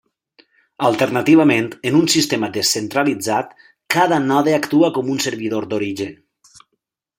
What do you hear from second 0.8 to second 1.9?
Alternativament,